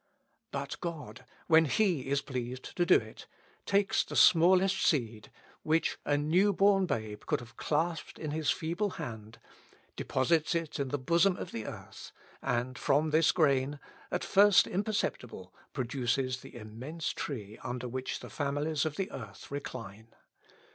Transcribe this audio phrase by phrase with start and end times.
[0.49, 3.27] But God, when he is pleased to do it,
[3.67, 5.29] takes the smallest seed,
[5.61, 9.37] which a new born babe could have clasped in its feeble hand,
[9.95, 12.11] deposits it in the bosom of the earth,
[12.41, 13.79] and, from this grain,
[14.09, 20.07] at first imperceptible, produces the immense tree under which the families of the earth recline.